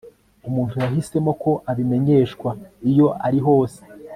[0.47, 2.49] umuntu yahisemo ko abimenyeshwa
[2.89, 3.81] iyo arihose